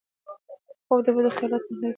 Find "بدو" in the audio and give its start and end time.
1.15-1.29